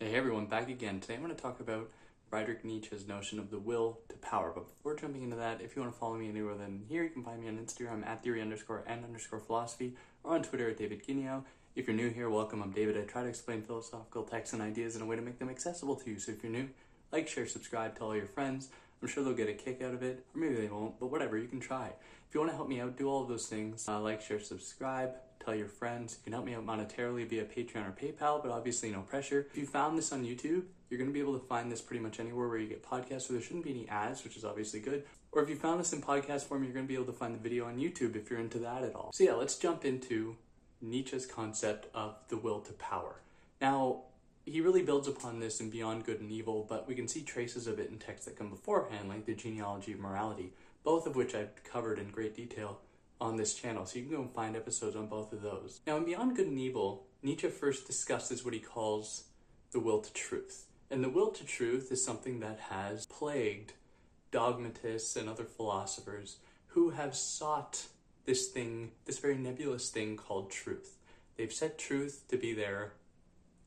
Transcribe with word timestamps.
Hey 0.00 0.14
everyone, 0.14 0.46
back 0.46 0.68
again. 0.68 1.00
Today 1.00 1.14
I'm 1.14 1.24
going 1.24 1.34
to 1.34 1.42
talk 1.42 1.58
about 1.58 1.90
Friedrich 2.30 2.64
Nietzsche's 2.64 3.08
notion 3.08 3.40
of 3.40 3.50
the 3.50 3.58
will 3.58 3.98
to 4.08 4.14
power. 4.18 4.52
But 4.54 4.68
before 4.68 4.94
jumping 4.94 5.24
into 5.24 5.34
that, 5.34 5.60
if 5.60 5.74
you 5.74 5.82
want 5.82 5.92
to 5.92 5.98
follow 5.98 6.14
me 6.14 6.28
anywhere 6.28 6.54
than 6.54 6.84
here, 6.88 7.02
you 7.02 7.10
can 7.10 7.24
find 7.24 7.40
me 7.40 7.48
on 7.48 7.58
Instagram 7.58 8.06
at 8.06 8.22
theory 8.22 8.40
underscore 8.40 8.84
and 8.86 9.04
underscore 9.04 9.40
philosophy 9.40 9.96
or 10.22 10.36
on 10.36 10.44
Twitter 10.44 10.70
at 10.70 10.76
David 10.76 11.04
Guignion. 11.04 11.42
If 11.74 11.88
you're 11.88 11.96
new 11.96 12.10
here, 12.10 12.30
welcome. 12.30 12.62
I'm 12.62 12.70
David. 12.70 12.96
I 12.96 13.00
try 13.10 13.22
to 13.22 13.28
explain 13.28 13.62
philosophical 13.62 14.22
texts 14.22 14.52
and 14.52 14.62
ideas 14.62 14.94
in 14.94 15.02
a 15.02 15.04
way 15.04 15.16
to 15.16 15.22
make 15.22 15.40
them 15.40 15.50
accessible 15.50 15.96
to 15.96 16.10
you. 16.10 16.20
So 16.20 16.30
if 16.30 16.44
you're 16.44 16.52
new, 16.52 16.68
like, 17.10 17.26
share, 17.26 17.48
subscribe, 17.48 17.98
tell 17.98 18.06
all 18.06 18.16
your 18.16 18.26
friends. 18.26 18.68
I'm 19.02 19.08
sure 19.08 19.24
they'll 19.24 19.34
get 19.34 19.48
a 19.48 19.52
kick 19.52 19.82
out 19.82 19.94
of 19.94 20.04
it, 20.04 20.24
or 20.32 20.40
maybe 20.40 20.54
they 20.54 20.68
won't, 20.68 21.00
but 21.00 21.06
whatever, 21.08 21.36
you 21.36 21.48
can 21.48 21.58
try. 21.58 21.90
If 22.28 22.34
you 22.34 22.40
want 22.40 22.52
to 22.52 22.56
help 22.56 22.68
me 22.68 22.78
out, 22.80 22.98
do 22.98 23.08
all 23.08 23.22
of 23.22 23.28
those 23.28 23.46
things. 23.46 23.88
Uh, 23.88 24.00
like, 24.00 24.20
share, 24.20 24.38
subscribe, 24.38 25.12
tell 25.42 25.54
your 25.54 25.68
friends. 25.68 26.18
You 26.18 26.24
can 26.24 26.32
help 26.34 26.44
me 26.44 26.54
out 26.54 26.66
monetarily 26.66 27.26
via 27.26 27.44
Patreon 27.44 27.88
or 27.88 27.92
PayPal, 27.92 28.42
but 28.42 28.50
obviously 28.50 28.90
no 28.90 29.00
pressure. 29.00 29.46
If 29.50 29.56
you 29.56 29.64
found 29.64 29.96
this 29.96 30.12
on 30.12 30.26
YouTube, 30.26 30.64
you're 30.90 30.98
going 30.98 31.08
to 31.08 31.14
be 31.14 31.20
able 31.20 31.38
to 31.38 31.46
find 31.46 31.72
this 31.72 31.80
pretty 31.80 32.02
much 32.02 32.20
anywhere 32.20 32.48
where 32.48 32.58
you 32.58 32.68
get 32.68 32.84
podcasts, 32.84 33.22
so 33.22 33.32
there 33.32 33.40
shouldn't 33.40 33.64
be 33.64 33.70
any 33.70 33.88
ads, 33.88 34.24
which 34.24 34.36
is 34.36 34.44
obviously 34.44 34.80
good. 34.80 35.04
Or 35.32 35.42
if 35.42 35.48
you 35.48 35.56
found 35.56 35.80
this 35.80 35.94
in 35.94 36.02
podcast 36.02 36.42
form, 36.42 36.64
you're 36.64 36.74
going 36.74 36.84
to 36.84 36.88
be 36.88 36.94
able 36.94 37.06
to 37.06 37.12
find 37.12 37.34
the 37.34 37.38
video 37.38 37.64
on 37.64 37.78
YouTube 37.78 38.14
if 38.14 38.28
you're 38.28 38.40
into 38.40 38.58
that 38.58 38.82
at 38.82 38.94
all. 38.94 39.10
So 39.14 39.24
yeah, 39.24 39.32
let's 39.32 39.56
jump 39.56 39.86
into 39.86 40.36
Nietzsche's 40.82 41.24
concept 41.24 41.86
of 41.94 42.14
the 42.28 42.36
will 42.36 42.60
to 42.60 42.72
power. 42.74 43.22
Now, 43.58 44.02
he 44.44 44.60
really 44.60 44.82
builds 44.82 45.08
upon 45.08 45.40
this 45.40 45.60
in 45.60 45.70
Beyond 45.70 46.04
Good 46.04 46.20
and 46.20 46.30
Evil, 46.30 46.66
but 46.68 46.86
we 46.86 46.94
can 46.94 47.08
see 47.08 47.22
traces 47.22 47.66
of 47.66 47.78
it 47.78 47.90
in 47.90 47.98
texts 47.98 48.26
that 48.26 48.36
come 48.36 48.50
beforehand, 48.50 49.08
like 49.08 49.26
the 49.26 49.34
Genealogy 49.34 49.92
of 49.92 50.00
Morality, 50.00 50.52
both 50.84 51.06
of 51.06 51.16
which 51.16 51.34
I've 51.34 51.62
covered 51.64 51.98
in 51.98 52.10
great 52.10 52.34
detail 52.34 52.80
on 53.20 53.36
this 53.36 53.54
channel, 53.54 53.84
so 53.84 53.98
you 53.98 54.04
can 54.04 54.14
go 54.14 54.22
and 54.22 54.32
find 54.32 54.56
episodes 54.56 54.96
on 54.96 55.08
both 55.08 55.32
of 55.32 55.42
those. 55.42 55.80
Now, 55.86 55.96
in 55.96 56.04
Beyond 56.04 56.36
Good 56.36 56.46
and 56.46 56.58
Evil, 56.58 57.06
Nietzsche 57.22 57.48
first 57.48 57.86
discusses 57.86 58.44
what 58.44 58.54
he 58.54 58.60
calls 58.60 59.24
the 59.72 59.80
will 59.80 60.00
to 60.00 60.12
truth. 60.12 60.66
And 60.90 61.02
the 61.02 61.10
will 61.10 61.30
to 61.32 61.44
truth 61.44 61.90
is 61.90 62.04
something 62.04 62.40
that 62.40 62.60
has 62.70 63.06
plagued 63.06 63.72
dogmatists 64.30 65.16
and 65.16 65.28
other 65.28 65.44
philosophers 65.44 66.36
who 66.68 66.90
have 66.90 67.14
sought 67.14 67.86
this 68.24 68.48
thing, 68.48 68.92
this 69.04 69.18
very 69.18 69.36
nebulous 69.36 69.90
thing 69.90 70.16
called 70.16 70.50
truth. 70.50 70.98
They've 71.36 71.52
set 71.52 71.78
truth 71.78 72.24
to 72.28 72.36
be 72.36 72.52
their 72.52 72.92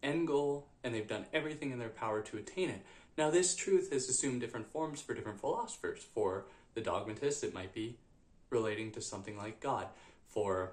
end 0.02 0.28
goal, 0.28 0.68
and 0.84 0.96
they've 0.96 1.08
done 1.08 1.26
everything 1.34 1.72
in 1.72 1.80
their 1.80 1.90
power 1.90 2.22
to 2.22 2.38
attain 2.38 2.70
it. 2.70 2.82
Now, 3.18 3.30
this 3.30 3.56
truth 3.56 3.92
has 3.92 4.10
assumed 4.10 4.42
different 4.42 4.72
forms 4.72 5.02
for 5.02 5.14
different 5.14 5.42
philosophers. 5.42 6.06
For 6.14 6.46
the 6.74 6.82
dogmatist, 6.82 7.44
it 7.44 7.54
might 7.54 7.74
be 7.74 7.98
relating 8.50 8.92
to 8.92 9.02
something 9.02 9.38
like 9.38 9.60
God. 9.60 9.88
For 10.28 10.72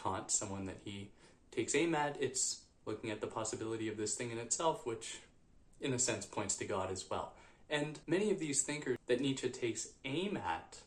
Kant, 0.00 0.30
someone 0.30 0.66
that 0.66 0.78
he 0.84 1.10
takes 1.50 1.74
aim 1.74 1.94
at, 1.94 2.16
it's 2.20 2.60
looking 2.86 3.10
at 3.10 3.20
the 3.20 3.26
possibility 3.26 3.88
of 3.88 3.96
this 3.96 4.14
thing 4.14 4.30
in 4.30 4.38
itself, 4.38 4.86
which 4.86 5.18
in 5.80 5.92
a 5.92 5.98
sense 5.98 6.26
points 6.26 6.56
to 6.56 6.64
God 6.64 6.90
as 6.90 7.08
well. 7.08 7.32
And 7.68 7.98
many 8.06 8.30
of 8.30 8.38
these 8.38 8.62
thinkers 8.62 8.98
that 9.06 9.20
Nietzsche 9.20 9.48
takes 9.48 9.88
aim 10.04 10.36
at 10.36 10.78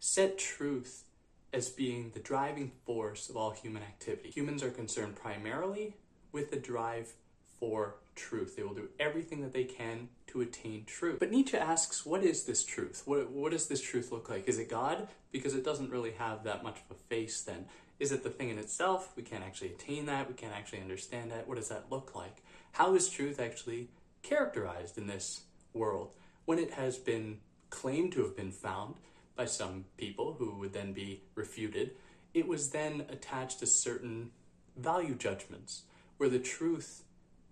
set 0.00 0.38
truth 0.38 1.04
as 1.52 1.68
being 1.68 2.10
the 2.14 2.20
driving 2.20 2.72
force 2.86 3.28
of 3.28 3.36
all 3.36 3.50
human 3.50 3.82
activity. 3.82 4.30
Humans 4.30 4.62
are 4.62 4.70
concerned 4.70 5.16
primarily 5.16 5.94
with 6.30 6.50
the 6.50 6.56
drive 6.56 7.12
for 7.60 7.96
truth. 8.14 8.56
They 8.56 8.62
will 8.62 8.74
do 8.74 8.88
everything 8.98 9.40
that 9.42 9.52
they 9.52 9.64
can 9.64 10.08
to 10.28 10.40
attain 10.40 10.84
truth. 10.86 11.18
But 11.18 11.30
Nietzsche 11.30 11.56
asks, 11.56 12.04
what 12.06 12.22
is 12.22 12.44
this 12.44 12.64
truth? 12.64 13.02
What, 13.04 13.30
what 13.30 13.52
does 13.52 13.68
this 13.68 13.80
truth 13.80 14.12
look 14.12 14.28
like? 14.28 14.48
Is 14.48 14.58
it 14.58 14.68
God? 14.68 15.08
Because 15.30 15.54
it 15.54 15.64
doesn't 15.64 15.90
really 15.90 16.12
have 16.12 16.44
that 16.44 16.62
much 16.62 16.78
of 16.78 16.96
a 16.96 17.00
face 17.08 17.40
then. 17.42 17.66
Is 17.98 18.12
it 18.12 18.22
the 18.22 18.30
thing 18.30 18.48
in 18.48 18.58
itself? 18.58 19.12
We 19.16 19.22
can't 19.22 19.44
actually 19.44 19.68
attain 19.68 20.06
that. 20.06 20.28
We 20.28 20.34
can't 20.34 20.54
actually 20.54 20.80
understand 20.80 21.30
that. 21.30 21.46
What 21.46 21.56
does 21.56 21.68
that 21.68 21.86
look 21.90 22.14
like? 22.14 22.42
How 22.72 22.94
is 22.94 23.08
truth 23.08 23.38
actually 23.38 23.88
characterized 24.22 24.98
in 24.98 25.06
this 25.06 25.42
world 25.72 26.10
when 26.44 26.58
it 26.58 26.72
has 26.72 26.98
been 26.98 27.38
claimed 27.70 28.12
to 28.12 28.22
have 28.22 28.36
been 28.36 28.52
found 28.52 28.94
by 29.36 29.44
some 29.44 29.84
people 29.96 30.34
who 30.38 30.58
would 30.58 30.72
then 30.72 30.92
be 30.92 31.22
refuted? 31.34 31.92
It 32.34 32.48
was 32.48 32.70
then 32.70 33.04
attached 33.08 33.60
to 33.60 33.66
certain 33.66 34.30
value 34.76 35.14
judgments 35.14 35.82
where 36.16 36.30
the 36.30 36.38
truth 36.38 37.02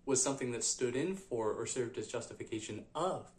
was 0.06 0.22
something 0.22 0.53
that 0.53 0.65
stood 0.65 0.97
in 0.97 1.15
for 1.15 1.53
or 1.53 1.66
served 1.66 1.99
as 1.99 2.09
justification 2.09 2.84
of 2.94 3.31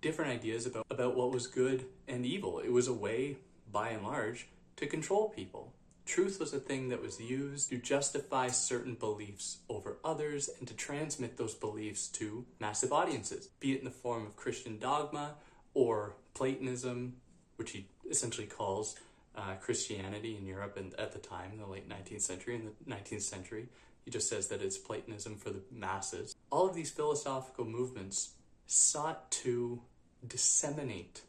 different 0.00 0.30
ideas 0.30 0.66
about, 0.66 0.86
about 0.90 1.16
what 1.16 1.32
was 1.32 1.46
good 1.46 1.86
and 2.06 2.24
evil. 2.24 2.58
It 2.58 2.72
was 2.72 2.88
a 2.88 2.92
way, 2.92 3.38
by 3.70 3.90
and 3.90 4.04
large, 4.04 4.48
to 4.76 4.86
control 4.86 5.28
people. 5.30 5.72
Truth 6.04 6.38
was 6.38 6.52
a 6.52 6.60
thing 6.60 6.90
that 6.90 7.02
was 7.02 7.20
used 7.20 7.70
to 7.70 7.78
justify 7.78 8.48
certain 8.48 8.94
beliefs 8.94 9.58
over 9.68 9.96
others 10.04 10.48
and 10.58 10.68
to 10.68 10.74
transmit 10.74 11.36
those 11.36 11.54
beliefs 11.54 12.06
to 12.08 12.46
massive 12.60 12.92
audiences, 12.92 13.48
be 13.58 13.72
it 13.72 13.80
in 13.80 13.84
the 13.84 13.90
form 13.90 14.24
of 14.24 14.36
Christian 14.36 14.78
dogma 14.78 15.34
or 15.74 16.14
Platonism, 16.34 17.14
which 17.56 17.72
he 17.72 17.88
essentially 18.08 18.46
calls 18.46 18.94
uh, 19.36 19.54
Christianity 19.60 20.36
in 20.36 20.46
Europe 20.46 20.76
and 20.76 20.94
at 20.94 21.12
the 21.12 21.18
time, 21.18 21.50
in 21.52 21.58
the 21.58 21.66
late 21.66 21.88
19th 21.88 22.22
century, 22.22 22.54
in 22.54 22.66
the 22.66 22.94
19th 22.94 23.22
century, 23.22 23.68
he 24.06 24.12
just 24.12 24.28
says 24.28 24.46
that 24.48 24.62
it's 24.62 24.78
Platonism 24.78 25.36
for 25.36 25.50
the 25.50 25.62
masses. 25.70 26.36
All 26.50 26.68
of 26.68 26.76
these 26.76 26.92
philosophical 26.92 27.64
movements 27.64 28.34
sought 28.66 29.32
to 29.32 29.82
disseminate 30.24 31.22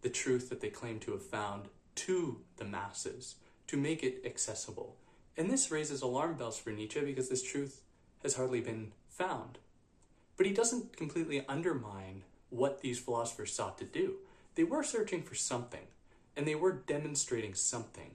the 0.00 0.08
truth 0.08 0.48
that 0.48 0.62
they 0.62 0.70
claim 0.70 0.98
to 1.00 1.12
have 1.12 1.22
found 1.22 1.68
to 1.94 2.40
the 2.56 2.64
masses, 2.64 3.36
to 3.66 3.76
make 3.76 4.02
it 4.02 4.22
accessible. 4.24 4.96
And 5.36 5.50
this 5.50 5.70
raises 5.70 6.00
alarm 6.00 6.36
bells 6.36 6.58
for 6.58 6.70
Nietzsche 6.70 7.00
because 7.00 7.28
this 7.28 7.42
truth 7.42 7.82
has 8.22 8.36
hardly 8.36 8.62
been 8.62 8.92
found. 9.10 9.58
But 10.38 10.46
he 10.46 10.52
doesn't 10.52 10.96
completely 10.96 11.44
undermine 11.46 12.22
what 12.48 12.80
these 12.80 12.98
philosophers 12.98 13.52
sought 13.52 13.76
to 13.78 13.84
do. 13.84 14.14
They 14.54 14.64
were 14.64 14.82
searching 14.82 15.22
for 15.22 15.34
something, 15.34 15.86
and 16.34 16.48
they 16.48 16.54
were 16.54 16.72
demonstrating 16.72 17.52
something. 17.52 18.12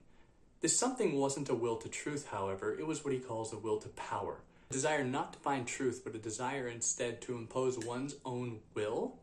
This 0.62 0.78
something 0.78 1.18
wasn't 1.18 1.50
a 1.50 1.56
will 1.56 1.78
to 1.78 1.90
truth, 1.90 2.28
however, 2.30 2.78
it 2.78 2.86
was 2.86 3.04
what 3.04 3.14
he 3.14 3.20
calls 3.20 3.52
a 3.52 3.58
will 3.58 3.80
to 3.80 3.90
power. 3.90 4.42
A 4.70 4.74
desire 4.74 5.04
not 5.04 5.34
to 5.34 5.40
find 5.40 5.66
truth, 5.66 6.02
but 6.04 6.16
a 6.16 6.20
desire 6.20 6.68
instead 6.68 7.20
to 7.24 7.36
impose 7.36 7.80
one's 7.80 8.16
own 8.24 8.60
will 8.76 9.16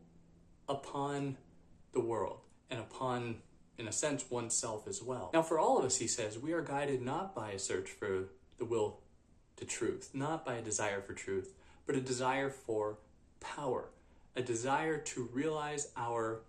upon 0.67 1.37
the 1.93 2.01
world 2.01 2.41
and 2.69 2.81
upon, 2.81 3.37
in 3.77 3.87
a 3.87 3.91
sense, 3.93 4.29
oneself 4.29 4.85
as 4.85 5.01
well. 5.01 5.31
Now, 5.33 5.41
for 5.41 5.57
all 5.57 5.79
of 5.79 5.85
us, 5.85 5.97
he 5.97 6.07
says, 6.07 6.37
we 6.37 6.51
are 6.51 6.61
guided 6.61 7.01
not 7.01 7.33
by 7.33 7.51
a 7.51 7.59
search 7.59 7.89
for 7.89 8.25
the 8.57 8.65
will 8.65 8.99
to 9.55 9.65
truth, 9.65 10.09
not 10.13 10.45
by 10.45 10.55
a 10.55 10.61
desire 10.61 11.01
for 11.01 11.13
truth, 11.13 11.53
but 11.85 11.95
a 11.95 12.01
desire 12.01 12.49
for 12.49 12.97
power, 13.39 13.89
a 14.35 14.41
desire 14.41 14.97
to 14.97 15.29
realize 15.31 15.91
our 15.95 16.41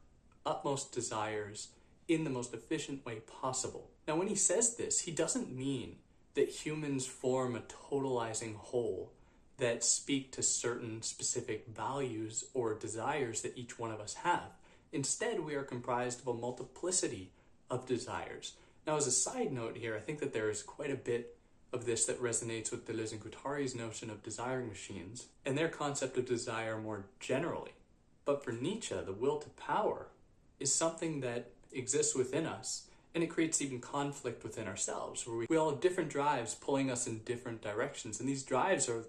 utmost 0.44 0.92
desires 0.92 1.68
in 2.08 2.24
the 2.24 2.30
most 2.30 2.52
efficient 2.52 3.06
way 3.06 3.20
possible. 3.40 3.88
Now, 4.10 4.16
when 4.16 4.26
he 4.26 4.34
says 4.34 4.74
this, 4.74 5.02
he 5.02 5.12
doesn't 5.12 5.56
mean 5.56 5.94
that 6.34 6.48
humans 6.48 7.06
form 7.06 7.54
a 7.54 7.60
totalizing 7.60 8.56
whole 8.56 9.12
that 9.58 9.84
speak 9.84 10.32
to 10.32 10.42
certain 10.42 11.00
specific 11.02 11.68
values 11.68 12.46
or 12.52 12.74
desires 12.74 13.42
that 13.42 13.56
each 13.56 13.78
one 13.78 13.92
of 13.92 14.00
us 14.00 14.14
have. 14.14 14.50
Instead, 14.90 15.38
we 15.38 15.54
are 15.54 15.62
comprised 15.62 16.22
of 16.22 16.26
a 16.26 16.34
multiplicity 16.34 17.30
of 17.70 17.86
desires. 17.86 18.54
Now, 18.84 18.96
as 18.96 19.06
a 19.06 19.12
side 19.12 19.52
note 19.52 19.76
here, 19.76 19.94
I 19.94 20.00
think 20.00 20.18
that 20.18 20.32
there 20.32 20.50
is 20.50 20.64
quite 20.64 20.90
a 20.90 20.96
bit 20.96 21.36
of 21.72 21.86
this 21.86 22.06
that 22.06 22.20
resonates 22.20 22.72
with 22.72 22.88
Deleuze 22.88 23.12
and 23.12 23.20
Guattari's 23.20 23.76
notion 23.76 24.10
of 24.10 24.24
desiring 24.24 24.66
machines 24.66 25.26
and 25.46 25.56
their 25.56 25.68
concept 25.68 26.18
of 26.18 26.26
desire 26.26 26.80
more 26.80 27.04
generally. 27.20 27.74
But 28.24 28.42
for 28.42 28.50
Nietzsche, 28.50 28.96
the 29.06 29.12
will 29.12 29.38
to 29.38 29.50
power 29.50 30.08
is 30.58 30.74
something 30.74 31.20
that 31.20 31.52
exists 31.72 32.16
within 32.16 32.44
us 32.44 32.88
and 33.14 33.24
it 33.24 33.28
creates 33.28 33.60
even 33.60 33.80
conflict 33.80 34.44
within 34.44 34.68
ourselves 34.68 35.26
where 35.26 35.36
we, 35.36 35.46
we 35.48 35.56
all 35.56 35.70
have 35.70 35.80
different 35.80 36.10
drives 36.10 36.54
pulling 36.54 36.90
us 36.90 37.06
in 37.06 37.18
different 37.20 37.62
directions. 37.62 38.20
And 38.20 38.28
these 38.28 38.42
drives 38.42 38.88
are 38.88 39.04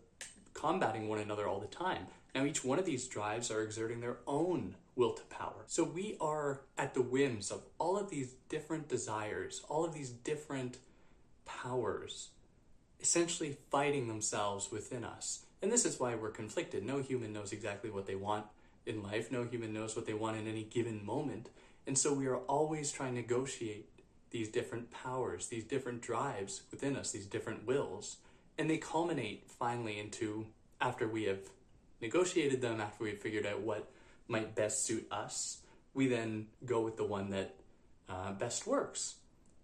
combating 0.54 1.08
one 1.08 1.20
another 1.20 1.48
all 1.48 1.60
the 1.60 1.68
time. 1.68 2.08
Now 2.34 2.46
each 2.46 2.64
one 2.64 2.80
of 2.80 2.86
these 2.86 3.08
drives 3.08 3.52
are 3.52 3.62
exerting 3.62 4.00
their 4.00 4.18
own 4.26 4.76
will 4.96 5.14
to 5.14 5.24
power. 5.24 5.64
So 5.68 5.84
we 5.84 6.18
are 6.20 6.62
at 6.78 6.94
the 6.94 7.02
whims 7.02 7.52
of 7.52 7.62
all 7.78 7.98
of 7.98 8.09
these 8.09 8.34
different 8.50 8.90
desires 8.90 9.62
all 9.70 9.86
of 9.86 9.94
these 9.94 10.09
different 10.09 10.78
powers 11.46 12.30
essentially 13.02 13.58
fighting 13.72 14.08
themselves 14.08 14.72
within 14.72 15.04
us. 15.04 15.46
And 15.62 15.72
this 15.72 15.86
is 15.86 16.00
why 16.00 16.16
we're 16.16 16.30
conflicted. 16.30 16.84
No 16.84 17.02
human 17.02 17.34
knows 17.34 17.52
exactly 17.52 17.90
what 17.90 18.06
they 18.06 18.16
want 18.16 18.46
in 18.86 19.04
life. 19.04 19.32
No 19.32 19.44
human 19.44 19.74
knows 19.74 19.96
what 19.96 20.06
they 20.06 20.14
want 20.14 20.38
in 20.38 20.47
any 20.47 20.64
given 20.64 21.06
moment 21.06 21.50
and 21.88 21.98
so 21.98 22.14
we 22.14 22.28
are 22.28 22.38
always 22.38 22.92
trying 22.92 23.16
to 23.16 23.22
negotiate 23.22 23.90
these 24.30 24.50
different 24.50 24.92
powers, 24.92 25.48
these 25.48 25.64
different 25.64 26.02
drives 26.02 26.64
within 26.72 26.96
us, 26.96 27.12
these 27.12 27.26
different 27.26 27.66
wills. 27.66 28.18
And 28.58 28.70
they 28.70 28.78
culminate 28.78 29.50
finally 29.50 30.00
into, 30.00 30.48
after 30.80 31.08
we 31.08 31.26
have 31.26 31.40
negotiated 32.02 32.62
them, 32.62 32.80
after 32.80 33.04
we've 33.04 33.20
figured 33.20 33.46
out 33.46 33.62
what 33.62 33.90
might 34.28 34.56
best 34.56 34.86
suit 34.86 35.08
us, 35.12 35.60
we 35.94 36.08
then 36.08 36.48
go 36.66 36.82
with 36.82 36.98
the 36.98 37.04
one 37.04 37.30
that 37.32 37.56
uh, 38.10 38.32
best 38.32 38.66
works. 38.66 39.16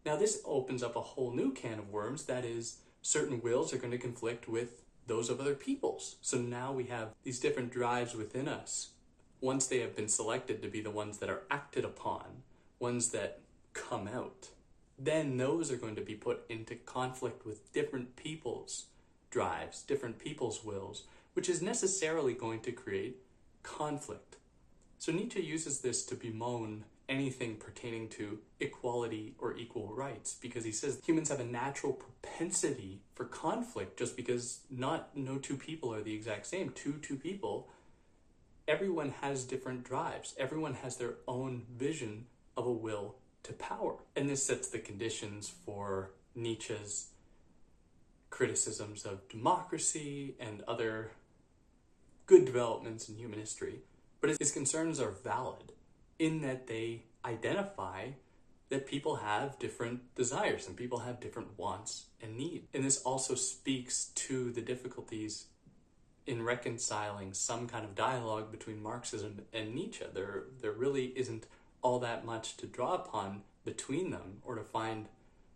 Now, 0.06 0.16
this 0.16 0.42
opens 0.46 0.84
up 0.84 0.96
a 0.96 1.02
whole 1.02 1.32
new 1.32 1.52
can 1.52 1.80
of 1.80 1.90
worms. 1.90 2.26
That 2.26 2.46
is, 2.46 2.78
certain 3.02 3.42
wills 3.42 3.74
are 3.74 3.78
going 3.78 3.92
to 3.92 3.98
conflict 3.98 4.48
with 4.48 4.84
those 5.06 5.30
of 5.30 5.40
other 5.40 5.56
peoples. 5.56 6.18
So 6.22 6.38
now 6.38 6.74
we 6.74 6.86
have 6.86 7.10
these 7.24 7.40
different 7.40 7.72
drives 7.72 8.16
within 8.16 8.48
us. 8.48 8.90
Once 9.40 9.68
they 9.68 9.80
have 9.80 9.96
been 9.96 10.08
selected 10.08 10.62
to 10.62 10.68
be 10.68 10.82
the 10.82 10.92
ones 10.92 11.20
that 11.20 11.30
are 11.30 11.44
acted 11.52 11.86
upon, 11.86 12.44
ones 12.80 13.10
that 13.10 13.40
come 13.74 14.08
out, 14.08 14.50
then 14.98 15.38
those 15.38 15.72
are 15.72 15.78
going 15.78 15.96
to 15.96 16.02
be 16.02 16.16
put 16.16 16.44
into 16.50 16.76
conflict 16.76 17.46
with 17.46 17.72
different 17.72 18.16
people's 18.16 18.86
drives, 19.30 19.84
different 19.84 20.18
people's 20.18 20.64
wills, 20.64 21.04
which 21.34 21.50
is 21.50 21.62
necessarily 21.62 22.34
going 22.34 22.60
to 22.62 22.72
create 22.72 23.18
conflict. 23.62 24.38
So 24.98 25.12
Nietzsche 25.12 25.42
uses 25.42 25.82
this 25.82 26.04
to 26.06 26.16
bemoan 26.16 26.86
anything 27.10 27.56
pertaining 27.56 28.10
to 28.10 28.40
equality 28.60 29.34
or 29.40 29.56
equal 29.56 29.94
rights 29.94 30.36
because 30.42 30.66
he 30.66 30.72
says 30.72 31.00
humans 31.06 31.30
have 31.30 31.40
a 31.40 31.46
natural 31.46 31.94
propensity 31.94 33.00
for 33.16 33.26
conflict 33.26 33.98
just 33.98 34.18
because 34.18 34.60
not 34.70 35.16
no 35.16 35.38
two 35.38 35.56
people 35.56 35.94
are 35.94 36.02
the 36.02 36.14
exact 36.14 36.46
same 36.46 36.70
two 36.72 36.94
two 37.02 37.16
people 37.16 37.70
everyone 38.68 39.14
has 39.22 39.46
different 39.46 39.84
drives. 39.84 40.36
Everyone 40.38 40.76
has 40.76 40.98
their 40.98 41.16
own 41.28 41.64
vision 41.78 42.26
of 42.56 42.66
a 42.66 42.72
will 42.72 43.16
to 43.44 43.54
power. 43.54 43.96
And 44.16 44.30
this 44.30 44.44
sets 44.44 44.68
the 44.68 44.80
conditions 44.80 45.50
for 45.66 46.12
Nietzsche's 46.36 47.08
criticisms 48.30 49.06
of 49.06 49.28
democracy 49.30 50.36
and 50.40 50.64
other 50.68 51.12
good 52.26 52.46
developments 52.46 53.08
in 53.08 53.16
human 53.16 53.40
history. 53.40 53.80
But 54.20 54.36
his 54.38 54.52
concerns 54.52 55.00
are 55.00 55.12
valid 55.12 55.72
in 56.20 56.42
that 56.42 56.68
they 56.68 57.04
identify 57.24 58.10
that 58.70 58.86
people 58.86 59.18
have 59.18 59.58
different 59.60 60.14
desires 60.16 60.68
and 60.68 60.76
people 60.76 61.00
have 61.00 61.22
different 61.22 61.58
wants 61.58 62.08
and 62.22 62.36
needs. 62.36 62.68
And 62.74 62.84
this 62.84 63.02
also 63.02 63.36
speaks 63.36 64.12
to 64.16 64.52
the 64.52 64.62
difficulties 64.62 65.46
in 66.28 66.44
reconciling 66.44 67.34
some 67.34 67.68
kind 67.68 67.86
of 67.86 67.96
dialogue 67.96 68.52
between 68.52 68.82
Marxism 68.82 69.42
and 69.54 69.74
Nietzsche. 69.74 70.06
There, 70.14 70.44
there 70.62 70.72
really 70.72 71.06
isn't 71.16 71.48
all 71.82 72.00
that 72.00 72.26
much 72.26 72.58
to 72.58 72.68
draw 72.68 72.96
upon 72.96 73.44
between 73.66 74.12
them 74.12 74.40
or 74.44 74.56
to 74.56 74.64
find 74.64 75.08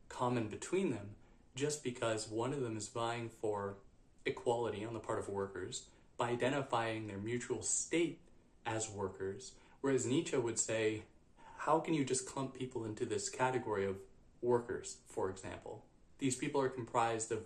common 0.09 0.47
between 0.47 0.91
them 0.91 1.11
just 1.55 1.83
because 1.83 2.29
one 2.29 2.53
of 2.53 2.61
them 2.61 2.77
is 2.77 2.87
vying 2.87 3.29
for 3.29 3.75
equality 4.25 4.85
on 4.85 4.93
the 4.93 4.99
part 4.99 5.19
of 5.19 5.29
workers 5.29 5.83
by 6.17 6.29
identifying 6.29 7.07
their 7.07 7.17
mutual 7.17 7.61
state 7.61 8.19
as 8.65 8.89
workers 8.89 9.53
Whereas 9.81 10.05
Nietzsche 10.05 10.37
would 10.37 10.59
say, 10.59 11.01
how 11.57 11.79
can 11.79 11.95
you 11.95 12.05
just 12.05 12.27
clump 12.27 12.53
people 12.53 12.85
into 12.85 13.05
this 13.05 13.29
category 13.29 13.85
of 13.85 13.97
workers, 14.41 14.97
for 15.07 15.29
example? 15.29 15.83
These 16.19 16.35
people 16.35 16.61
are 16.61 16.69
comprised 16.69 17.31
of 17.31 17.45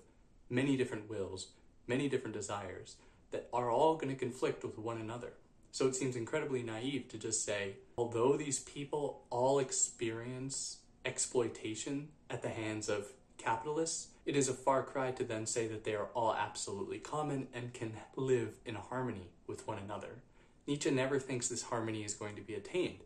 many 0.49 0.75
different 0.75 1.09
wills, 1.09 1.47
many 1.87 2.09
different 2.09 2.35
desires 2.35 2.97
that 3.31 3.49
are 3.53 3.71
all 3.71 3.95
going 3.95 4.13
to 4.13 4.19
conflict 4.19 4.63
with 4.63 4.77
one 4.77 4.99
another. 4.99 5.33
So 5.71 5.87
it 5.87 5.95
seems 5.95 6.15
incredibly 6.15 6.63
naive 6.63 7.09
to 7.09 7.17
just 7.17 7.43
say, 7.43 7.75
although 7.97 8.37
these 8.37 8.59
people 8.59 9.23
all 9.29 9.59
experience 9.59 10.77
exploitation 11.03 12.09
at 12.29 12.41
the 12.41 12.49
hands 12.49 12.89
of 12.89 13.11
capitalists, 13.37 14.07
it 14.25 14.35
is 14.35 14.49
a 14.49 14.53
far 14.53 14.83
cry 14.83 15.11
to 15.11 15.23
then 15.23 15.45
say 15.45 15.67
that 15.67 15.83
they 15.83 15.93
are 15.93 16.07
all 16.15 16.33
absolutely 16.33 16.97
common 16.97 17.47
and 17.53 17.73
can 17.73 17.93
live 18.15 18.55
in 18.65 18.75
harmony 18.75 19.29
with 19.47 19.67
one 19.67 19.77
another. 19.77 20.21
Nietzsche 20.67 20.89
never 20.89 21.19
thinks 21.19 21.47
this 21.47 21.63
harmony 21.63 22.03
is 22.03 22.13
going 22.15 22.35
to 22.35 22.41
be 22.41 22.55
attained. 22.55 22.99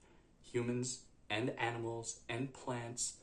Humans 0.44 1.02
and 1.30 1.50
animals 1.58 2.22
and 2.30 2.54
plants 2.54 3.16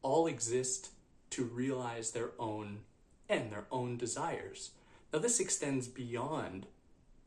all 0.00 0.26
exist 0.26 0.90
to 1.30 1.44
realize 1.44 2.10
their 2.10 2.30
own 2.38 2.80
and 3.28 3.52
their 3.52 3.66
own 3.70 3.96
desires. 3.96 4.70
Now, 5.12 5.18
this 5.18 5.40
extends 5.40 5.88
beyond 5.88 6.66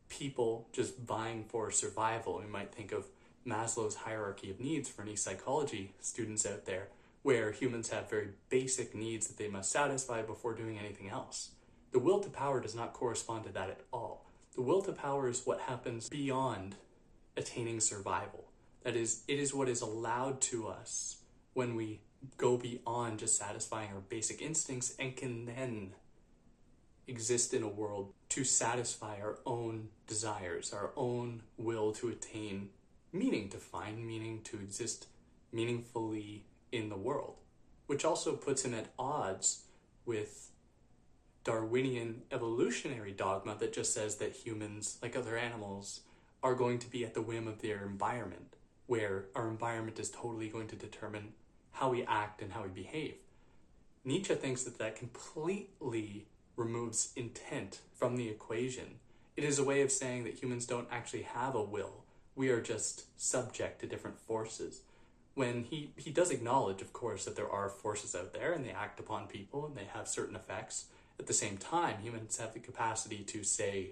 people 0.10 0.68
just 0.72 0.98
vying 0.98 1.46
for 1.48 1.70
survival. 1.70 2.40
We 2.40 2.52
might 2.52 2.74
think 2.74 2.92
of 2.92 3.06
Maslow's 3.46 3.96
hierarchy 3.96 4.50
of 4.50 4.60
needs 4.60 4.90
for 4.90 5.04
any 5.04 5.16
psychology 5.16 5.94
students 6.00 6.46
out 6.48 6.66
there, 6.66 6.88
where 7.22 7.52
humans 7.52 7.90
have 7.90 8.10
very 8.10 8.30
basic 8.50 8.96
needs 8.96 9.28
that 9.28 9.38
they 9.38 9.48
must 9.48 9.72
satisfy 9.72 10.24
before 10.24 10.56
doing 10.56 10.80
anything 10.80 11.10
else. 11.10 11.52
The 11.92 12.00
will 12.00 12.20
to 12.22 12.30
power 12.30 12.60
does 12.60 12.76
not 12.76 12.94
correspond 12.94 13.46
to 13.46 13.52
that 13.54 13.70
at 13.70 13.82
all. 13.94 14.26
The 14.56 14.64
will 14.64 14.82
to 14.82 14.92
power 14.92 15.30
is 15.30 15.46
what 15.46 15.62
happens 15.62 16.10
beyond 16.10 16.76
attaining 17.38 17.82
survival. 17.82 18.46
That 18.84 18.96
is, 18.96 19.22
it 19.28 19.40
is 19.40 19.54
what 19.54 19.70
is 19.70 19.82
allowed 19.82 20.42
to 20.42 20.68
us 20.68 21.18
when 21.54 21.76
we 21.76 22.02
go 22.38 22.58
beyond 22.58 23.20
just 23.20 23.38
satisfying 23.38 23.90
our 23.94 24.02
basic 24.02 24.42
instincts 24.42 24.96
and 24.98 25.16
can 25.16 25.46
then 25.46 25.92
exist 27.08 27.54
in 27.54 27.64
a 27.64 27.68
world 27.68 28.14
to 28.30 28.44
satisfy 28.44 29.20
our 29.22 29.40
own 29.46 29.90
desires, 30.08 30.74
our 30.74 30.92
own 30.96 31.44
will 31.58 31.92
to 31.94 32.10
attain 32.10 32.70
meaning, 33.12 33.50
to 33.50 33.58
find 33.58 34.06
meaning, 34.06 34.42
to 34.44 34.58
exist 34.58 35.08
meaningfully 35.52 36.46
in 36.72 36.90
the 36.90 36.98
world, 36.98 37.36
which 37.88 38.04
also 38.04 38.36
puts 38.36 38.66
him 38.66 38.74
at 38.74 38.92
odds 39.00 39.64
with 40.06 40.52
Darwinian 41.44 42.24
evolutionary 42.32 43.12
dogma 43.12 43.56
that 43.60 43.74
just 43.74 43.94
says 43.94 44.16
that 44.18 44.36
humans, 44.36 44.98
like 45.02 45.16
other 45.16 45.38
animals, 45.38 46.02
are 46.44 46.56
going 46.56 46.80
to 46.80 46.90
be 46.90 47.06
at 47.06 47.14
the 47.14 47.22
whim 47.22 47.48
of 47.48 47.62
their 47.62 47.86
environment, 47.86 48.56
where 48.88 49.26
our 49.36 49.48
environment 49.48 50.00
is 50.00 50.10
totally 50.10 50.50
going 50.50 50.68
to 50.68 50.76
determine 50.76 51.34
how 51.72 51.90
we 51.90 52.04
act 52.06 52.42
and 52.42 52.52
how 52.52 52.64
we 52.64 52.70
behave. 52.70 53.16
Nietzsche 54.04 54.36
thinks 54.36 54.64
that 54.64 54.78
that 54.78 54.96
completely 54.96 56.28
removes 56.56 57.12
intent 57.16 57.80
from 57.94 58.16
the 58.16 58.30
equation. 58.30 59.00
It 59.36 59.44
is 59.44 59.60
a 59.60 59.64
way 59.64 59.82
of 59.82 59.92
saying 59.92 60.24
that 60.24 60.42
humans 60.42 60.66
don't 60.66 60.88
actually 60.92 61.24
have 61.24 61.56
a 61.56 61.62
will. 61.62 62.04
We 62.36 62.50
are 62.50 62.62
just 62.62 63.06
subject 63.20 63.82
to 63.82 63.88
different 63.88 64.20
forces. 64.20 64.82
When 65.34 65.64
he, 65.64 65.92
he 65.98 66.12
does 66.12 66.32
acknowledge, 66.32 66.82
of 66.82 66.94
course, 66.94 67.26
that 67.26 67.36
there 67.36 67.50
are 67.50 67.68
forces 67.70 68.16
out 68.16 68.34
there 68.34 68.54
and 68.54 68.66
they 68.66 68.72
act 68.72 69.00
upon 69.00 69.28
people 69.28 69.66
and 69.66 69.76
they 69.76 69.88
have 69.94 70.08
certain 70.08 70.36
effects, 70.36 70.86
at 71.20 71.28
the 71.28 71.34
same 71.34 71.58
time, 71.58 72.02
humans 72.02 72.38
have 72.38 72.54
the 72.54 72.60
capacity 72.60 73.20
to 73.20 73.44
say 73.44 73.92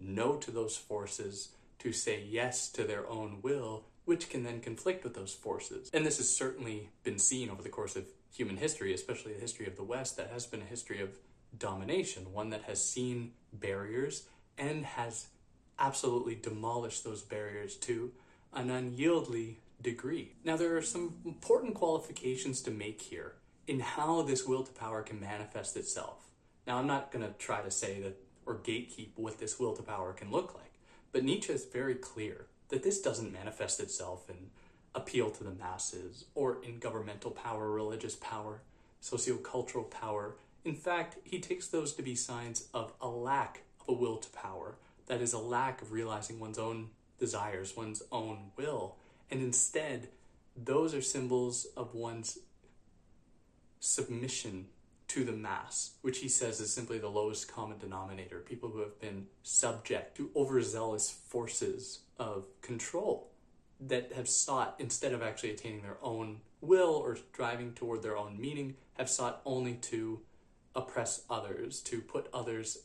no 0.00 0.36
to 0.36 0.50
those 0.50 0.76
forces, 0.76 1.50
to 1.78 1.92
say 1.92 2.22
yes 2.28 2.68
to 2.72 2.84
their 2.84 3.08
own 3.08 3.38
will, 3.42 3.84
which 4.04 4.28
can 4.28 4.44
then 4.44 4.60
conflict 4.60 5.04
with 5.04 5.14
those 5.14 5.34
forces. 5.34 5.90
And 5.92 6.06
this 6.06 6.18
has 6.18 6.28
certainly 6.28 6.90
been 7.02 7.18
seen 7.18 7.50
over 7.50 7.62
the 7.62 7.68
course 7.68 7.96
of 7.96 8.06
human 8.32 8.56
history, 8.56 8.92
especially 8.94 9.32
the 9.32 9.40
history 9.40 9.66
of 9.66 9.76
the 9.76 9.82
West, 9.82 10.16
that 10.16 10.30
has 10.30 10.46
been 10.46 10.62
a 10.62 10.66
history 10.66 11.00
of 11.00 11.18
domination, 11.58 12.32
one 12.32 12.50
that 12.50 12.62
has 12.64 12.84
seen 12.84 13.32
barriers 13.52 14.28
and 14.58 14.84
has 14.84 15.28
absolutely 15.78 16.34
demolished 16.34 17.04
those 17.04 17.22
barriers 17.22 17.76
to 17.76 18.12
an 18.52 18.70
unyieldly 18.70 19.58
degree. 19.82 20.32
Now, 20.44 20.56
there 20.56 20.76
are 20.76 20.82
some 20.82 21.16
important 21.24 21.74
qualifications 21.74 22.62
to 22.62 22.70
make 22.70 23.02
here 23.02 23.34
in 23.66 23.80
how 23.80 24.22
this 24.22 24.46
will 24.46 24.62
to 24.62 24.72
power 24.72 25.02
can 25.02 25.20
manifest 25.20 25.76
itself. 25.76 26.30
Now, 26.66 26.78
I'm 26.78 26.86
not 26.86 27.12
going 27.12 27.24
to 27.24 27.32
try 27.38 27.60
to 27.62 27.70
say 27.70 28.00
that 28.00 28.16
or 28.46 28.56
gatekeep 28.56 29.10
what 29.16 29.38
this 29.38 29.58
will 29.58 29.74
to 29.74 29.82
power 29.82 30.12
can 30.12 30.30
look 30.30 30.54
like, 30.54 30.72
but 31.12 31.24
Nietzsche 31.24 31.52
is 31.52 31.64
very 31.64 31.96
clear 31.96 32.46
that 32.68 32.82
this 32.82 33.00
doesn't 33.00 33.32
manifest 33.32 33.80
itself 33.80 34.30
in 34.30 34.36
appeal 34.94 35.30
to 35.30 35.44
the 35.44 35.50
masses 35.50 36.24
or 36.34 36.58
in 36.64 36.78
governmental 36.78 37.30
power, 37.30 37.70
religious 37.70 38.16
power, 38.16 38.62
sociocultural 39.02 39.90
power. 39.90 40.36
In 40.66 40.74
fact, 40.74 41.18
he 41.22 41.38
takes 41.38 41.68
those 41.68 41.94
to 41.94 42.02
be 42.02 42.16
signs 42.16 42.66
of 42.74 42.92
a 43.00 43.06
lack 43.06 43.62
of 43.80 43.88
a 43.88 43.92
will 43.92 44.16
to 44.16 44.28
power, 44.30 44.74
that 45.06 45.22
is, 45.22 45.32
a 45.32 45.38
lack 45.38 45.80
of 45.80 45.92
realizing 45.92 46.40
one's 46.40 46.58
own 46.58 46.88
desires, 47.20 47.76
one's 47.76 48.02
own 48.10 48.50
will, 48.56 48.96
and 49.30 49.40
instead, 49.40 50.08
those 50.56 50.92
are 50.92 51.00
symbols 51.00 51.68
of 51.76 51.94
one's 51.94 52.38
submission 53.78 54.66
to 55.06 55.22
the 55.22 55.30
mass, 55.30 55.92
which 56.02 56.18
he 56.18 56.28
says 56.28 56.58
is 56.58 56.72
simply 56.72 56.98
the 56.98 57.06
lowest 57.06 57.46
common 57.46 57.78
denominator, 57.78 58.40
people 58.40 58.70
who 58.70 58.80
have 58.80 59.00
been 59.00 59.28
subject 59.44 60.16
to 60.16 60.32
overzealous 60.34 61.08
forces 61.12 62.00
of 62.18 62.44
control 62.60 63.30
that 63.78 64.10
have 64.12 64.28
sought, 64.28 64.74
instead 64.80 65.12
of 65.12 65.22
actually 65.22 65.52
attaining 65.52 65.82
their 65.82 65.98
own 66.02 66.40
will 66.60 66.96
or 66.96 67.16
driving 67.32 67.72
toward 67.72 68.02
their 68.02 68.16
own 68.16 68.40
meaning, 68.40 68.74
have 68.94 69.08
sought 69.08 69.40
only 69.44 69.74
to 69.74 70.20
oppress 70.76 71.22
others, 71.28 71.80
to 71.80 72.00
put 72.00 72.28
others 72.32 72.78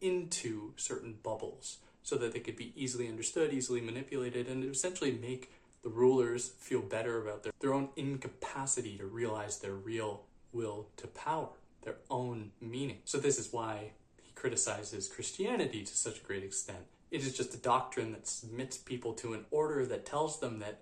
into 0.00 0.72
certain 0.76 1.18
bubbles 1.22 1.78
so 2.02 2.16
that 2.16 2.32
they 2.32 2.40
could 2.40 2.56
be 2.56 2.72
easily 2.76 3.08
understood, 3.08 3.52
easily 3.52 3.80
manipulated, 3.80 4.48
and 4.48 4.64
essentially 4.64 5.12
make 5.12 5.52
the 5.82 5.88
rulers 5.88 6.48
feel 6.58 6.80
better 6.80 7.22
about 7.22 7.42
their, 7.42 7.52
their 7.60 7.74
own 7.74 7.88
incapacity 7.96 8.96
to 8.98 9.06
realize 9.06 9.58
their 9.58 9.74
real 9.74 10.24
will 10.52 10.88
to 10.96 11.06
power 11.06 11.48
their 11.82 11.96
own 12.10 12.50
meaning. 12.60 12.98
So, 13.04 13.18
this 13.18 13.38
is 13.38 13.52
why 13.52 13.92
he 14.22 14.32
criticizes 14.34 15.08
Christianity 15.08 15.84
to 15.84 15.96
such 15.96 16.20
a 16.20 16.24
great 16.24 16.42
extent. 16.42 16.86
It 17.10 17.20
is 17.22 17.36
just 17.36 17.54
a 17.54 17.58
doctrine 17.58 18.12
that 18.12 18.26
submits 18.26 18.76
people 18.76 19.12
to 19.14 19.34
an 19.34 19.44
order 19.50 19.86
that 19.86 20.06
tells 20.06 20.40
them 20.40 20.58
that 20.60 20.80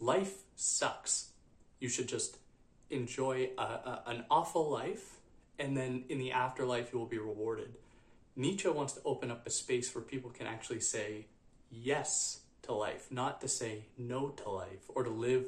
life 0.00 0.42
sucks. 0.56 1.30
You 1.80 1.88
should 1.88 2.08
just 2.08 2.38
enjoy 2.90 3.50
a, 3.58 3.62
a, 3.62 4.02
an 4.06 4.24
awful 4.30 4.70
life, 4.70 5.13
and 5.58 5.76
then 5.76 6.04
in 6.08 6.18
the 6.18 6.32
afterlife, 6.32 6.92
you 6.92 6.98
will 6.98 7.06
be 7.06 7.18
rewarded. 7.18 7.74
Nietzsche 8.36 8.68
wants 8.68 8.94
to 8.94 9.00
open 9.04 9.30
up 9.30 9.46
a 9.46 9.50
space 9.50 9.94
where 9.94 10.02
people 10.02 10.30
can 10.30 10.46
actually 10.46 10.80
say 10.80 11.26
yes 11.70 12.40
to 12.62 12.72
life, 12.72 13.06
not 13.10 13.40
to 13.40 13.48
say 13.48 13.84
no 13.96 14.28
to 14.30 14.50
life 14.50 14.84
or 14.88 15.04
to 15.04 15.10
live 15.10 15.46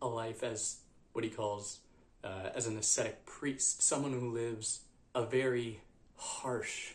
a 0.00 0.06
life 0.06 0.42
as 0.42 0.78
what 1.12 1.24
he 1.24 1.30
calls 1.30 1.80
uh, 2.22 2.50
as 2.54 2.66
an 2.66 2.76
ascetic 2.76 3.24
priest, 3.26 3.82
someone 3.82 4.12
who 4.12 4.32
lives 4.32 4.82
a 5.14 5.24
very 5.24 5.80
harsh 6.16 6.92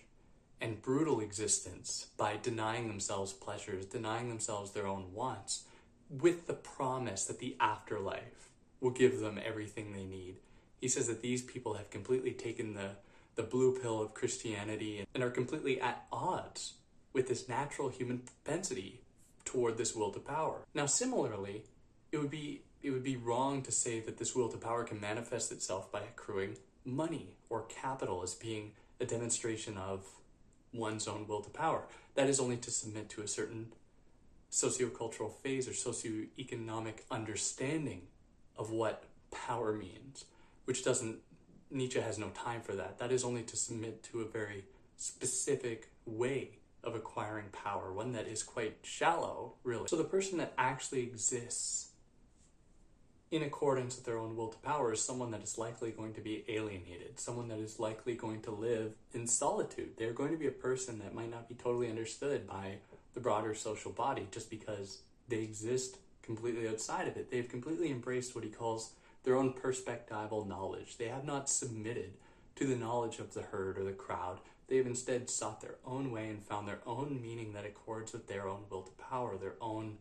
and 0.62 0.82
brutal 0.82 1.20
existence 1.20 2.08
by 2.18 2.38
denying 2.42 2.88
themselves 2.88 3.34
pleasures, 3.34 3.86
denying 3.86 4.30
themselves 4.30 4.72
their 4.72 4.88
own 4.88 5.14
wants, 5.14 5.64
with 6.10 6.48
the 6.48 6.54
promise 6.54 7.26
that 7.26 7.40
the 7.40 7.58
afterlife 7.60 8.50
will 8.80 8.92
give 8.92 9.20
them 9.20 9.40
everything 9.44 9.92
they 9.92 10.06
need. 10.06 10.36
He 10.82 10.88
says 10.88 11.08
that 11.08 11.22
these 11.22 11.42
people 11.42 11.76
have 11.76 11.90
completely 11.90 12.32
taken 12.32 12.74
the, 12.74 12.92
the 13.36 13.44
blue 13.44 13.78
pill 13.80 14.02
of 14.02 14.14
Christianity 14.14 15.06
and 15.14 15.24
are 15.24 15.30
completely 15.30 15.80
at 15.80 16.06
odds 16.12 16.74
with 17.14 17.28
this 17.28 17.48
natural 17.48 17.90
human 17.90 18.20
propensity 18.20 19.02
toward 19.46 19.78
this 19.78 19.96
will 19.96 20.12
to 20.12 20.20
power. 20.20 20.58
Now, 20.74 20.86
similarly, 20.86 21.64
it 22.12 22.18
would 22.18 22.32
be 22.32 22.62
it 22.84 22.92
would 22.92 23.04
be 23.04 23.16
wrong 23.16 23.64
to 23.64 23.72
say 23.72 24.00
that 24.02 24.18
this 24.18 24.36
will 24.36 24.48
to 24.50 24.58
power 24.58 24.84
can 24.84 25.00
manifest 25.00 25.52
itself 25.52 25.92
by 25.92 26.02
accruing 26.02 26.58
money 26.86 27.30
or 27.50 27.64
capital 27.64 28.22
as 28.22 28.36
being 28.36 28.74
a 29.00 29.06
demonstration 29.06 29.76
of 29.76 30.06
one's 30.72 31.08
own 31.08 31.28
will 31.28 31.42
to 31.42 31.50
power. 31.50 31.84
That 32.14 32.30
is 32.30 32.40
only 32.40 32.58
to 32.58 32.70
submit 32.70 33.10
to 33.10 33.24
a 33.24 33.28
certain 33.28 33.72
sociocultural 34.52 35.34
phase 35.42 35.68
or 35.68 35.72
socioeconomic 35.72 37.00
understanding 37.10 38.04
of 38.58 38.70
what 38.70 39.06
power 39.32 39.74
means, 39.74 40.26
which 40.66 40.84
doesn't, 40.84 41.18
Nietzsche 41.72 42.00
has 42.00 42.18
no 42.18 42.30
time 42.30 42.62
for 42.62 42.74
that. 42.74 43.00
That 43.00 43.12
is 43.12 43.24
only 43.24 43.44
to 43.44 43.58
submit 43.58 44.04
to 44.04 44.22
a 44.22 44.26
very 44.26 44.66
specific 44.98 45.90
way 46.06 46.60
of 46.84 46.96
acquiring 46.96 47.48
power, 47.52 47.92
one 47.92 48.14
that 48.14 48.28
is 48.28 48.44
quite 48.44 48.78
shallow, 48.84 49.54
really. 49.64 49.88
So 49.88 49.96
the 49.96 50.04
person 50.04 50.38
that 50.38 50.54
actually 50.58 51.02
exists 51.02 51.90
in 53.32 53.42
accordance 53.42 53.96
with 53.96 54.06
their 54.06 54.18
own 54.18 54.36
will 54.36 54.50
to 54.50 54.58
power 54.60 54.94
is 54.94 55.02
someone 55.02 55.32
that 55.32 55.42
is 55.42 55.58
likely 55.58 55.92
going 55.92 56.14
to 56.14 56.22
be 56.22 56.46
alienated, 56.48 57.20
someone 57.20 57.48
that 57.48 57.58
is 57.58 57.80
likely 57.80 58.14
going 58.14 58.42
to 58.42 58.52
live 58.52 58.94
in 59.14 59.28
solitude. 59.28 59.90
They're 59.98 60.14
going 60.14 60.32
to 60.32 60.38
be 60.38 60.48
a 60.48 60.52
person 60.52 61.00
that 61.00 61.16
might 61.16 61.32
not 61.32 61.50
be 61.50 61.56
totally 61.56 61.90
understood 61.90 62.48
by 62.48 62.76
the 63.14 63.20
broader 63.20 63.56
social 63.56 63.92
body 63.92 64.28
just 64.32 64.50
because 64.50 65.00
they 65.28 65.42
exist 65.42 65.98
completely 66.22 66.68
outside 66.68 67.08
of 67.08 67.18
it. 67.18 67.32
They've 67.32 67.50
completely 67.50 67.90
embraced 67.90 68.36
what 68.36 68.44
he 68.44 68.50
calls 68.50 68.92
their 69.26 69.36
own 69.36 69.54
perspectival 69.54 70.48
knowledge. 70.48 70.98
They 70.98 71.08
have 71.08 71.26
not 71.26 71.50
submitted 71.50 72.14
to 72.56 72.66
the 72.66 72.76
knowledge 72.76 73.20
of 73.20 73.34
the 73.34 73.42
herd 73.42 73.78
or 73.78 73.84
the 73.84 73.92
crowd. 73.92 74.40
They 74.68 74.78
have 74.78 74.88
instead 74.88 75.30
sought 75.30 75.62
their 75.62 75.76
own 75.86 76.12
way 76.12 76.30
and 76.30 76.44
found 76.44 76.68
their 76.68 76.80
own 76.86 77.20
meaning 77.22 77.54
that 77.54 77.66
accords 77.66 78.14
with 78.14 78.28
their 78.28 78.48
own 78.48 78.64
will 78.70 78.84
to 78.84 78.92
power, 78.92 79.38
their 79.38 79.56
own 79.62 79.98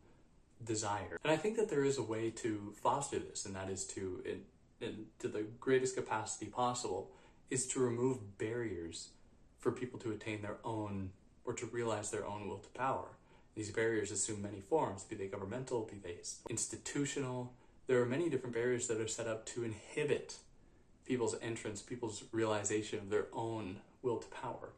desire. 0.65 1.19
And 1.25 1.33
I 1.33 1.37
think 1.37 1.57
that 1.57 1.69
there 1.69 1.85
is 1.85 1.99
a 1.99 2.03
way 2.03 2.31
to 2.31 2.73
foster 2.81 3.19
this, 3.19 3.45
and 3.45 3.55
that 3.57 3.69
is 3.69 3.85
to, 3.89 4.23
in, 4.25 4.43
in, 4.81 5.07
to 5.19 5.29
the 5.29 5.45
greatest 5.61 5.97
capacity 5.97 6.47
possible, 6.47 7.11
is 7.51 7.67
to 7.69 7.81
remove 7.81 8.39
barriers 8.39 9.09
for 9.59 9.73
people 9.73 9.99
to 10.01 10.13
attain 10.13 10.43
their 10.43 10.57
own 10.65 11.11
or 11.45 11.53
to 11.55 11.67
realize 11.67 12.11
their 12.11 12.27
own 12.27 12.49
will 12.49 12.59
to 12.59 12.69
power. 12.71 13.09
These 13.55 13.71
barriers 13.71 14.11
assume 14.11 14.43
many 14.43 14.61
forms, 14.61 15.05
be 15.05 15.15
they 15.15 15.27
governmental, 15.27 15.83
be 15.83 15.99
they 16.03 16.17
institutional. 16.49 17.53
There 17.87 18.01
are 18.01 18.07
many 18.07 18.31
different 18.31 18.55
barriers 18.55 18.87
that 18.89 19.01
are 19.01 19.09
set 19.09 19.27
up 19.27 19.45
to 19.47 19.65
inhibit 19.65 20.39
people's 21.05 21.37
entrance, 21.43 21.83
people's 21.83 22.25
realization 22.33 22.99
of 22.99 23.11
their 23.11 23.27
own 23.33 23.81
will 24.03 24.19
to 24.19 24.29
power. 24.29 24.71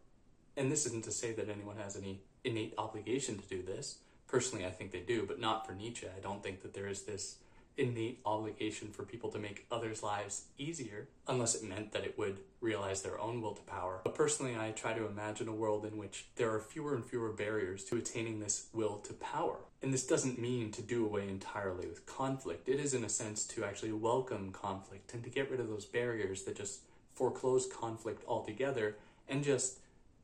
And 0.56 0.72
this 0.72 0.86
isn't 0.86 1.04
to 1.04 1.12
say 1.12 1.32
that 1.32 1.48
anyone 1.48 1.76
has 1.76 1.96
any 1.96 2.22
innate 2.42 2.75
obligation 2.78 3.38
to 3.38 3.46
do 3.46 3.62
this. 3.62 3.98
Personally, 4.26 4.66
I 4.66 4.70
think 4.70 4.90
they 4.90 5.00
do, 5.00 5.25
but 5.25 5.38
not 5.38 5.66
for 5.66 5.72
Nietzsche. 5.72 6.08
I 6.08 6.20
don't 6.20 6.42
think 6.42 6.62
that 6.62 6.75
there 6.75 6.88
is 6.88 7.02
this 7.02 7.36
innate 7.76 8.21
obligation 8.25 8.88
for 8.88 9.04
people 9.04 9.30
to 9.30 9.38
make 9.38 9.66
others' 9.71 10.02
lives 10.02 10.45
easier, 10.59 11.09
unless 11.28 11.54
it 11.54 11.62
meant 11.62 11.92
that 11.92 12.04
it 12.04 12.16
would 12.18 12.40
realize 12.61 13.02
their 13.02 13.21
own 13.21 13.42
will 13.42 13.54
to 13.54 13.62
power. 13.62 14.00
But 14.02 14.14
personally, 14.14 14.56
I 14.56 14.71
try 14.71 14.95
to 14.95 15.06
imagine 15.06 15.49
a 15.49 15.52
world 15.52 15.85
in 15.85 15.99
which 15.99 16.26
there 16.37 16.52
are 16.52 16.61
fewer 16.61 16.95
and 16.95 17.04
fewer 17.04 17.30
barriers 17.30 17.85
to 17.85 17.97
attaining 17.97 18.40
this 18.40 18.66
will 18.73 18.97
to 18.99 19.12
power. 19.12 19.59
And 19.83 19.92
this 19.92 20.06
doesn't 20.06 20.40
mean 20.40 20.73
to 20.73 20.83
do 20.83 21.04
away 21.04 21.28
entirely 21.28 21.87
with 21.87 22.06
conflict. 22.06 22.68
It 22.68 22.80
is, 22.80 22.95
in 22.95 23.04
a 23.04 23.09
sense, 23.09 23.45
to 23.49 23.64
actually 23.64 23.92
welcome 23.92 24.52
conflict 24.52 25.12
and 25.12 25.23
to 25.25 25.30
get 25.30 25.50
rid 25.50 25.61
of 25.61 25.68
those 25.68 25.85
barriers 25.85 26.45
that 26.45 26.56
just 26.56 26.80
foreclose 27.14 27.66
conflict 27.66 28.23
altogether 28.26 28.97
and 29.28 29.45
just 29.45 29.78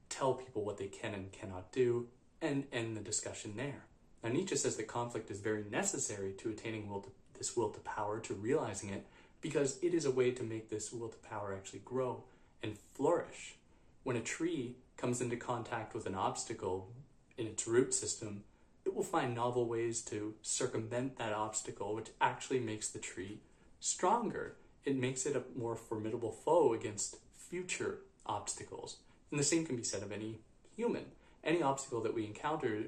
tell 0.08 0.34
people 0.34 0.64
what 0.64 0.78
they 0.78 0.86
can 0.86 1.14
and 1.14 1.32
cannot 1.32 1.72
do 1.72 2.06
and 2.40 2.64
end 2.72 2.96
the 2.96 3.00
discussion 3.00 3.54
there. 3.56 3.84
Now, 4.22 4.30
Nietzsche 4.30 4.56
says 4.56 4.76
that 4.76 4.86
conflict 4.86 5.30
is 5.30 5.40
very 5.40 5.64
necessary 5.70 6.32
to 6.38 6.50
attaining 6.50 6.88
will 6.88 7.00
to, 7.00 7.10
this 7.42 7.56
will 7.56 7.70
to 7.70 7.80
power, 7.80 8.20
to 8.20 8.34
realizing 8.34 8.90
it, 8.90 9.04
because 9.40 9.76
it 9.82 9.92
is 9.92 10.04
a 10.04 10.12
way 10.12 10.30
to 10.30 10.44
make 10.44 10.70
this 10.70 10.92
will 10.92 11.08
to 11.08 11.18
power 11.28 11.52
actually 11.52 11.82
grow 11.84 12.22
and 12.62 12.78
flourish. 12.94 13.56
When 14.04 14.14
a 14.14 14.20
tree 14.20 14.76
comes 14.96 15.20
into 15.20 15.34
contact 15.34 15.92
with 15.92 16.06
an 16.06 16.14
obstacle 16.14 16.92
in 17.36 17.48
its 17.48 17.66
root 17.66 17.92
system, 17.94 18.44
it 18.84 18.94
will 18.94 19.02
find 19.02 19.34
novel 19.34 19.66
ways 19.66 20.02
to 20.02 20.34
circumvent 20.40 21.16
that 21.16 21.32
obstacle, 21.32 21.96
which 21.96 22.10
actually 22.20 22.60
makes 22.60 22.88
the 22.88 23.00
tree 23.00 23.40
stronger. 23.80 24.54
It 24.84 24.94
makes 24.94 25.26
it 25.26 25.34
a 25.34 25.42
more 25.58 25.74
formidable 25.74 26.30
foe 26.30 26.74
against 26.74 27.16
future 27.34 27.98
obstacles. 28.24 28.98
And 29.32 29.40
the 29.40 29.44
same 29.44 29.66
can 29.66 29.74
be 29.74 29.82
said 29.82 30.04
of 30.04 30.12
any 30.12 30.38
human. 30.76 31.06
Any 31.42 31.60
obstacle 31.60 32.02
that 32.02 32.14
we 32.14 32.24
encounter 32.24 32.84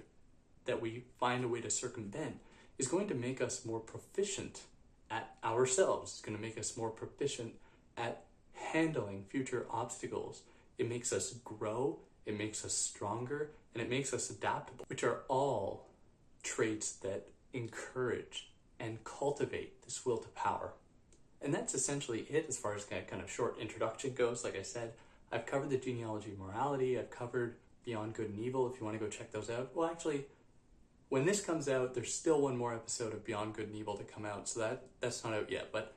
that 0.67 0.81
we 0.81 1.03
find 1.19 1.43
a 1.43 1.49
way 1.49 1.61
to 1.61 1.71
circumvent 1.71 2.37
is 2.79 2.89
going 2.89 3.09
to 3.09 3.15
make 3.15 3.41
us 3.41 3.65
more 3.65 3.81
proficient 3.81 4.63
at 5.11 5.37
ourselves. 5.45 6.13
It's 6.13 6.21
going 6.21 6.37
to 6.37 6.43
make 6.43 6.59
us 6.59 6.77
more 6.77 6.91
proficient 6.91 7.55
at 7.97 8.25
handling 8.53 9.25
future 9.29 9.67
obstacles. 9.71 10.43
It 10.79 10.89
makes 10.89 11.13
us 11.13 11.35
grow, 11.45 11.99
it 12.27 12.37
makes 12.37 12.65
us 12.65 12.75
stronger, 12.75 13.51
and 13.73 13.83
it 13.83 13.91
makes 13.91 14.13
us 14.13 14.31
adaptable, 14.31 14.85
which 14.89 15.05
are 15.05 15.21
all 15.29 15.87
traits 16.43 16.93
that 16.93 17.29
encourage 17.53 18.51
and 18.81 19.03
cultivate 19.05 19.83
this 19.85 20.05
will 20.05 20.19
to 20.19 20.29
power. 20.29 20.73
And 21.41 21.55
that's 21.55 21.75
essentially 21.75 22.21
it 22.31 22.47
as 22.49 22.59
far 22.59 22.75
as 22.75 22.87
that 22.87 23.09
kind 23.09 23.23
of 23.23 23.31
short 23.31 23.59
introduction 23.61 24.15
goes. 24.15 24.45
Like 24.45 24.59
I 24.59 24.63
said, 24.63 24.93
I've 25.31 25.47
covered 25.47 25.71
the 25.71 25.77
genealogy 25.77 26.33
of 26.33 26.39
morality, 26.39 26.99
I've 26.99 27.11
covered 27.11 27.57
Beyond 27.85 28.15
Good 28.15 28.31
and 28.31 28.39
Evil 28.39 28.73
if 28.73 28.81
you 28.81 28.87
want 28.87 28.99
to 28.99 29.05
go 29.05 29.11
check 29.11 29.31
those 29.31 29.51
out. 29.51 29.71
Well, 29.75 29.89
actually, 29.89 30.25
when 31.15 31.25
this 31.25 31.41
comes 31.41 31.69
out, 31.69 31.95
there's 31.95 32.13
still 32.13 32.41
one 32.41 32.57
more 32.57 32.75
episode 32.75 33.13
of 33.13 33.25
Beyond 33.25 33.55
Good 33.55 33.69
and 33.69 33.77
Evil 33.77 33.97
to 33.97 34.03
come 34.03 34.27
out, 34.27 34.49
so 34.49 34.59
that 34.59 34.83
that's 34.99 35.23
not 35.23 35.33
out 35.33 35.49
yet. 35.49 35.69
But 35.71 35.95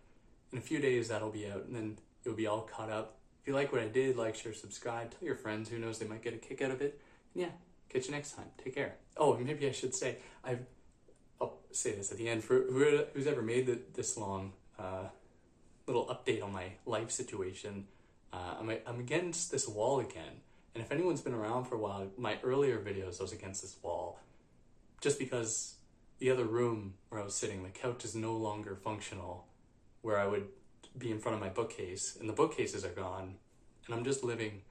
in 0.51 0.59
a 0.59 0.61
few 0.61 0.77
days, 0.77 1.07
that'll 1.07 1.31
be 1.31 1.49
out, 1.49 1.65
and 1.65 1.75
then 1.75 1.97
you'll 2.23 2.35
be 2.35 2.45
all 2.45 2.61
caught 2.61 2.91
up. 2.91 3.17
If 3.41 3.47
you 3.47 3.55
like 3.55 3.71
what 3.71 3.81
I 3.81 3.87
did, 3.87 4.15
like, 4.15 4.35
share, 4.35 4.53
subscribe, 4.53 5.09
tell 5.09 5.25
your 5.25 5.35
friends. 5.35 5.69
Who 5.69 5.79
knows, 5.79 5.97
they 5.97 6.05
might 6.05 6.21
get 6.21 6.35
a 6.35 6.37
kick 6.37 6.61
out 6.61 6.69
of 6.69 6.83
it. 6.83 7.01
And 7.33 7.41
yeah, 7.41 7.49
catch 7.89 8.05
you 8.05 8.11
next 8.11 8.33
time. 8.33 8.45
Take 8.63 8.75
care. 8.75 8.93
Oh, 9.17 9.35
maybe 9.35 9.67
I 9.67 9.71
should 9.71 9.95
say 9.95 10.17
I've. 10.43 10.59
I'll 11.41 11.57
say 11.71 11.93
this 11.93 12.11
at 12.11 12.19
the 12.19 12.29
end 12.29 12.43
for 12.43 12.61
who's 13.15 13.25
ever 13.25 13.41
made 13.41 13.65
the, 13.65 13.79
this 13.95 14.17
long 14.17 14.53
uh, 14.77 15.05
little 15.87 16.05
update 16.05 16.43
on 16.43 16.53
my 16.53 16.73
life 16.85 17.09
situation. 17.09 17.87
Uh, 18.31 18.57
I'm, 18.59 18.71
I'm 18.85 18.99
against 18.99 19.49
this 19.49 19.67
wall 19.67 19.99
again. 19.99 20.41
And 20.75 20.83
if 20.83 20.91
anyone's 20.91 21.21
been 21.21 21.33
around 21.33 21.65
for 21.65 21.73
a 21.73 21.79
while, 21.79 22.07
my 22.19 22.37
earlier 22.43 22.77
videos, 22.77 23.19
I 23.19 23.23
was 23.23 23.33
against 23.33 23.63
this 23.63 23.77
wall 23.81 24.19
just 25.01 25.19
because 25.19 25.75
the 26.19 26.31
other 26.31 26.45
room 26.45 26.95
where 27.09 27.21
I 27.21 27.23
was 27.23 27.35
sitting, 27.35 27.63
the 27.63 27.69
couch 27.69 28.03
is 28.03 28.15
no 28.15 28.33
longer 28.33 28.75
functional, 28.75 29.45
where 30.01 30.19
I 30.19 30.27
would 30.27 30.47
be 30.97 31.11
in 31.11 31.19
front 31.19 31.35
of 31.35 31.41
my 31.41 31.49
bookcase, 31.49 32.17
and 32.19 32.27
the 32.27 32.33
bookcases 32.33 32.83
are 32.83 32.89
gone, 32.89 33.35
and 33.85 33.95
I'm 33.95 34.03
just 34.03 34.23
living 34.23 34.61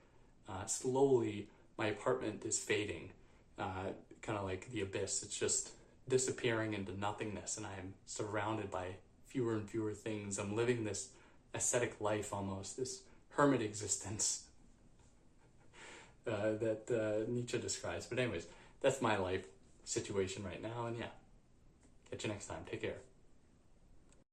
uh, 0.49 0.67
slowly. 0.67 1.49
My 1.79 1.87
apartment 1.87 2.45
is 2.45 2.59
fading, 2.59 3.11
uh, 3.59 3.93
kind 4.23 4.39
of 4.39 4.45
like 4.45 4.71
the 4.73 4.81
abyss. 4.81 5.23
It's 5.23 5.39
just 5.39 5.71
disappearing 6.09 6.75
into 6.75 6.99
nothingness, 6.99 7.57
and 7.57 7.67
I 7.67 7.75
am 7.79 7.95
surrounded 8.07 8.71
by 8.71 8.97
fewer 9.27 9.55
and 9.55 9.69
fewer 9.69 9.93
things. 9.93 10.39
I'm 10.39 10.57
living 10.57 10.85
this 10.85 11.11
ascetic 11.55 12.01
life 12.01 12.33
almost, 12.33 12.77
this 12.77 13.03
hermit 13.31 13.63
existence 13.63 14.45
uh, 16.27 16.53
that 16.53 16.91
uh, 16.91 17.31
Nietzsche 17.31 17.59
describes. 17.59 18.07
But, 18.07 18.19
anyways, 18.19 18.47
that's 18.81 19.01
my 19.01 19.17
life 19.17 19.45
situation 19.87 20.45
right 20.45 20.63
now. 20.63 20.87
And 20.87 20.99
yeah, 20.99 21.07
catch 22.11 22.25
you 22.25 22.31
next 22.31 22.47
time. 22.47 22.65
Take 22.71 22.83
care. 22.83 22.97